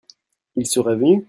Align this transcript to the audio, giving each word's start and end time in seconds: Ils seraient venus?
Ils 0.55 0.65
seraient 0.65 0.95
venus? 0.95 1.19